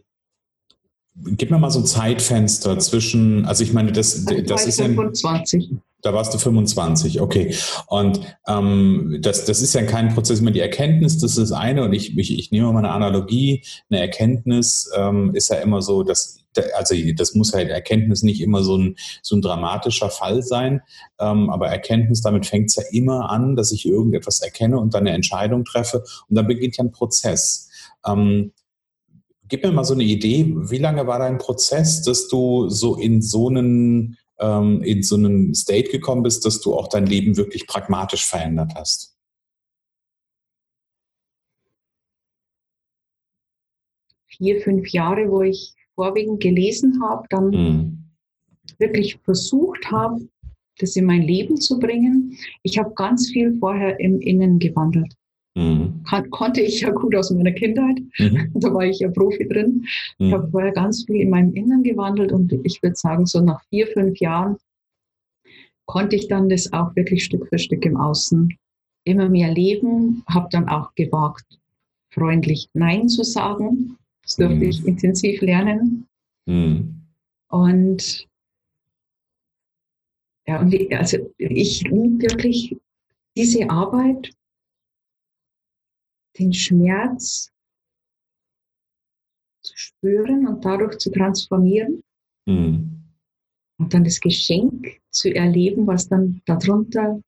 [1.16, 4.86] gib mir mal so ein Zeitfenster zwischen, also ich meine, das, das ist ja.
[4.86, 5.72] 25.
[6.02, 7.56] Da warst du 25, okay.
[7.88, 10.40] Und ähm, das, das ist ja kein Prozess.
[10.42, 10.54] mehr.
[10.54, 13.64] die Erkenntnis, das ist eine, und ich, ich, ich nehme mal eine Analogie.
[13.90, 16.46] Eine Erkenntnis ähm, ist ja immer so, dass
[16.78, 20.82] also das muss halt Erkenntnis nicht immer so ein, so ein dramatischer Fall sein,
[21.20, 25.02] ähm, aber Erkenntnis, damit fängt es ja immer an, dass ich irgendetwas erkenne und dann
[25.02, 27.70] eine Entscheidung treffe und dann beginnt ja ein Prozess.
[28.06, 28.54] Ähm,
[29.48, 33.22] gib mir mal so eine Idee, wie lange war dein Prozess, dass du so in
[33.22, 37.68] so einen ähm, in so einen State gekommen bist, dass du auch dein Leben wirklich
[37.68, 39.16] pragmatisch verändert hast?
[44.28, 48.12] Vier, fünf Jahre, wo ich vorwiegend gelesen habe, dann mhm.
[48.80, 50.28] wirklich versucht habe,
[50.78, 52.38] das in mein Leben zu bringen.
[52.64, 55.14] Ich habe ganz viel vorher im Innen gewandelt.
[55.56, 56.04] Mhm.
[56.08, 58.00] Kon konnte ich ja gut aus meiner Kindheit.
[58.20, 58.52] Mhm.
[58.60, 59.86] Da war ich ja Profi drin.
[60.20, 60.28] Mhm.
[60.28, 63.64] Ich habe vorher ganz viel in meinem Innern gewandelt und ich würde sagen, so nach
[63.70, 64.58] vier, fünf Jahren
[65.86, 68.54] konnte ich dann das auch wirklich Stück für Stück im Außen
[69.06, 71.46] immer mehr leben, habe dann auch gewagt,
[72.10, 73.98] freundlich Nein zu sagen.
[74.24, 74.64] Das durfte mhm.
[74.64, 76.08] ich intensiv lernen.
[76.46, 77.02] Mhm.
[77.50, 78.28] Und
[80.48, 82.76] ja, und also ich liebe wirklich
[83.36, 84.32] diese Arbeit
[86.38, 87.52] den Schmerz
[89.64, 92.02] zu spüren und dadurch zu transformieren.
[92.46, 92.92] Mhm.
[93.78, 97.22] Und dann das Geschenk zu erleben, was dann darunter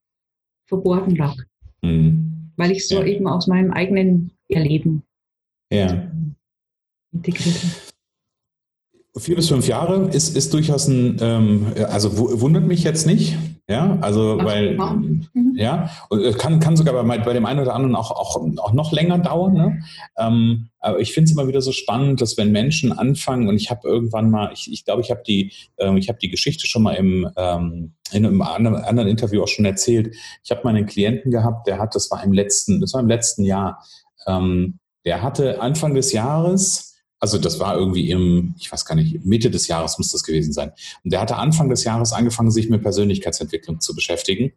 [0.67, 1.35] verborgen lag.
[1.81, 2.51] Mhm.
[2.55, 3.05] Weil ich so ja.
[3.05, 5.03] eben aus meinem eigenen Erleben
[5.71, 6.09] ja.
[7.11, 7.73] integriert habe.
[9.19, 13.35] Vier bis fünf Jahre ist, ist durchaus ein, ähm, also wundert mich jetzt nicht,
[13.69, 15.53] ja, also weil, mhm.
[15.55, 18.93] ja, und kann, kann sogar bei, bei dem einen oder anderen auch, auch, auch noch
[18.93, 19.53] länger dauern.
[19.53, 19.83] Ne?
[20.17, 23.69] Ähm, aber ich finde es immer wieder so spannend, dass wenn Menschen anfangen, und ich
[23.69, 26.65] habe irgendwann mal, ich glaube, ich, glaub, ich habe die, ähm, ich habe die Geschichte
[26.65, 30.15] schon mal im, ähm, in einem anderen, anderen Interview auch schon erzählt.
[30.45, 33.09] Ich habe mal einen Klienten gehabt, der hat, das war im letzten, das war im
[33.09, 33.83] letzten Jahr,
[34.27, 36.86] ähm, der hatte Anfang des Jahres
[37.19, 40.53] Also das war irgendwie im, ich weiß gar nicht, Mitte des Jahres muss das gewesen
[40.53, 40.71] sein.
[41.03, 44.53] Und der hatte Anfang des Jahres angefangen, sich mit Persönlichkeitsentwicklung zu beschäftigen.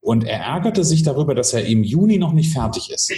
[0.00, 3.12] Und er ärgerte sich darüber, dass er im Juni noch nicht fertig ist.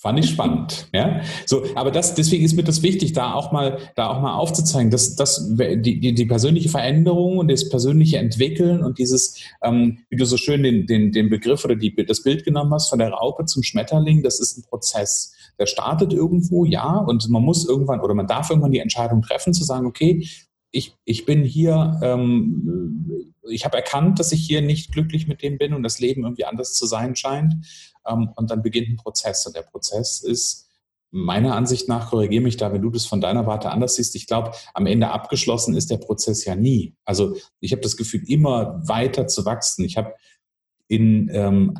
[0.00, 1.20] Fand ich spannend, ja.
[1.44, 4.90] So, aber das, deswegen ist mir das wichtig, da auch mal, da auch mal aufzuzeigen,
[4.90, 10.16] dass, dass die, die, die persönliche Veränderung und das persönliche Entwickeln und dieses, ähm, wie
[10.16, 13.10] du so schön den, den, den Begriff oder die, das Bild genommen hast, von der
[13.10, 15.34] Raupe zum Schmetterling, das ist ein Prozess.
[15.60, 19.54] Der startet irgendwo, ja, und man muss irgendwann oder man darf irgendwann die Entscheidung treffen,
[19.54, 20.26] zu sagen, okay,
[20.72, 25.58] ich, ich bin hier, ähm, ich habe erkannt, dass ich hier nicht glücklich mit dem
[25.58, 27.54] bin und das Leben irgendwie anders zu sein scheint.
[28.08, 29.46] Ähm, und dann beginnt ein Prozess.
[29.46, 30.68] Und der Prozess ist
[31.10, 34.26] meiner Ansicht nach, korrigiere mich da, wenn du das von deiner Warte anders siehst, ich
[34.26, 36.94] glaube, am Ende abgeschlossen ist der Prozess ja nie.
[37.04, 39.84] Also ich habe das Gefühl, immer weiter zu wachsen.
[39.84, 40.14] Ich habe
[40.86, 41.76] in ähm,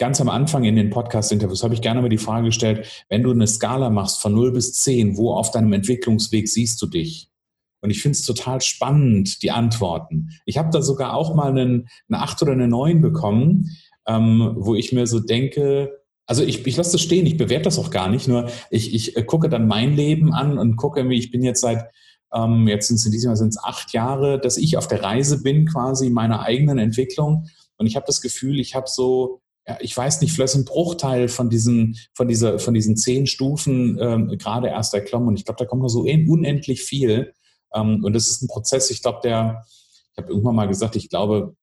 [0.00, 3.30] ganz am Anfang in den Podcast-Interviews habe ich gerne mal die Frage gestellt, wenn du
[3.30, 7.28] eine Skala machst von 0 bis 10, wo auf deinem Entwicklungsweg siehst du dich?
[7.82, 10.30] Und ich finde es total spannend, die Antworten.
[10.46, 14.74] Ich habe da sogar auch mal einen, eine 8 oder eine 9 bekommen, ähm, wo
[14.74, 18.08] ich mir so denke, also ich, ich lasse das stehen, ich bewerte das auch gar
[18.08, 21.42] nicht, nur ich, ich äh, gucke dann mein Leben an und gucke, wie ich bin
[21.42, 21.90] jetzt seit,
[22.32, 25.02] ähm, jetzt sind es in diesem Jahr sind es acht Jahre, dass ich auf der
[25.02, 27.50] Reise bin, quasi meiner eigenen Entwicklung.
[27.76, 29.42] Und ich habe das Gefühl, ich habe so,
[29.80, 34.28] ich weiß nicht, vielleicht ein Bruchteil von diesen, von dieser, von diesen zehn Stufen ähm,
[34.38, 35.28] gerade erst erklommen.
[35.28, 37.32] Und ich glaube, da kommt noch so unendlich viel.
[37.74, 39.64] Ähm, und das ist ein Prozess, ich glaube, der,
[40.12, 41.54] ich habe irgendwann mal gesagt, ich glaube,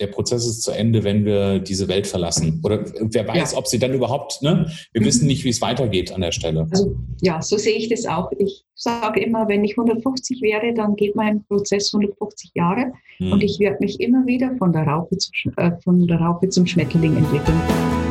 [0.00, 2.60] der Prozess ist zu Ende, wenn wir diese Welt verlassen.
[2.64, 3.58] Oder wer weiß, ja.
[3.58, 4.70] ob sie dann überhaupt, ne?
[4.92, 5.06] Wir mhm.
[5.06, 6.66] wissen nicht, wie es weitergeht an der Stelle.
[6.70, 8.30] Also, ja, so sehe ich das auch.
[8.38, 13.32] Ich sage immer, wenn ich 150 wäre, dann geht mein Prozess 150 Jahre mhm.
[13.32, 16.66] und ich werde mich immer wieder von der Raupe, zum, äh, von der Raupe zum
[16.66, 18.03] Schmetterling entwickeln.